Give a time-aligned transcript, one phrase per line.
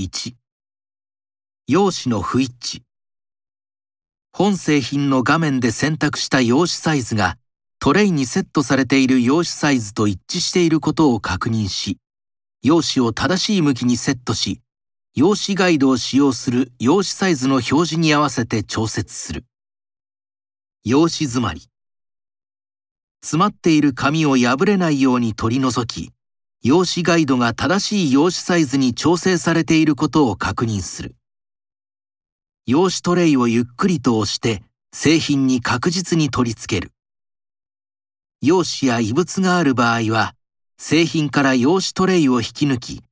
[0.00, 0.32] 1
[1.68, 2.82] 用紙の不一致
[4.32, 7.36] 本製品の画面で選択した用紙サイズが
[7.80, 11.98] トレイにセットされている用紙サイズと一致していることを確認し、
[12.62, 14.62] 用紙を正しい向きにセットし、
[15.14, 19.44] 用紙ガイドを使用する用紙サイズの表示に合わせて調節する。
[20.82, 21.68] 用紙詰まり。
[23.20, 26.10] 詰まっている紙を破れないように取り除き、
[26.62, 31.16] 用紙ガイドが正しい用紙サイズに調整されていることを確認する。
[32.66, 36.92] 用紙トレイをゆっくりと押して製品に確実に取り付ける。
[38.42, 40.34] 用紙や異物がある場合は、
[40.76, 43.02] 製品から用紙トレイを引き抜き、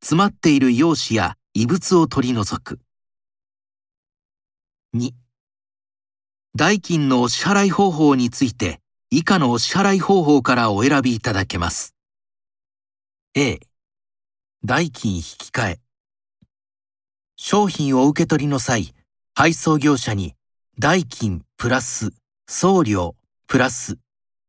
[0.00, 2.80] 詰まっている用紙や異物を取り除く。
[4.96, 5.12] 2
[6.56, 11.95] 代金のお支払い方法について以下のお支払い方法からお選びいただけます。
[13.38, 13.60] A、
[14.64, 15.80] 代金引き換え。
[17.36, 18.94] 商品を受け取りの際、
[19.34, 20.34] 配送業者に
[20.78, 22.14] 代金プラス
[22.48, 23.14] 送料
[23.46, 23.98] プラス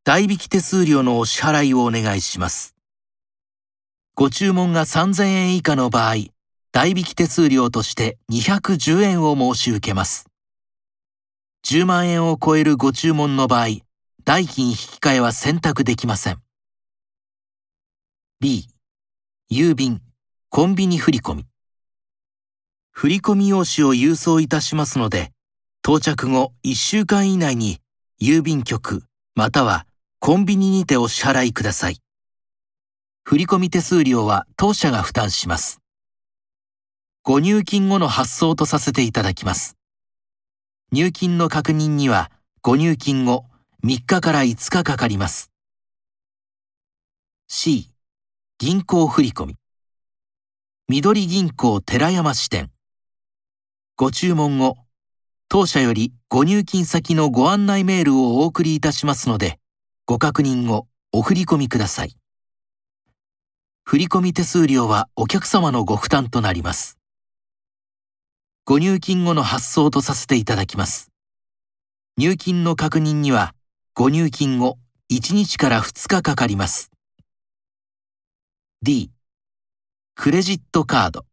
[0.06, 2.78] 代引き手数料のお支払いをお願いします。
[4.16, 6.14] ご注文が3000円以下の場合、
[6.72, 10.28] 代引き手数料として210円を申し受けます。
[11.66, 13.80] 10万円を超えるご注文の場合、
[14.24, 16.42] 代金引き換えは選択できません。
[18.40, 18.70] B、
[19.50, 20.02] 郵便、
[20.50, 21.44] コンビニ振込。
[22.92, 25.32] 振込用紙を郵送いたしますので、
[25.86, 27.80] 到着後1週間以内に
[28.22, 29.88] 郵便局または
[30.20, 32.02] コンビニにてお支払いください。
[33.24, 35.80] 振込手数料は当社が負担します。
[37.24, 39.78] ご入金後の発送とさせていただきます。
[40.92, 42.32] 入金の確認には、
[42.62, 43.46] ご入金後
[43.86, 45.52] 3日から5日かかります。
[47.48, 47.92] C、
[48.60, 49.54] 銀行振込。
[50.90, 52.72] 緑銀行寺山支店。
[53.96, 54.78] ご注文後、
[55.48, 59.60] 当社よりご入金先のご案内メールをお送りいたしますので、
[60.08, 62.18] ご確認をお振り込みください。
[63.84, 66.98] 振込手数料はお客様のご負担となります。
[68.66, 71.12] ご入金後の発送とさせていただきます。
[72.18, 73.54] 入金の確認には、
[73.94, 74.80] ご入金後
[75.12, 76.90] 1日から2日かかります。
[78.88, 79.12] D、
[80.16, 81.26] クレジットカード。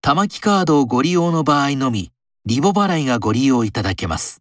[0.00, 2.10] 玉木カードをご利用の場合のみ、
[2.46, 4.40] リボ払いがご利用いただけます。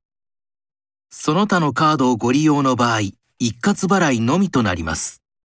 [1.09, 3.01] その他のカードをご利用の場合、
[3.39, 5.21] 一括払いのみとなります。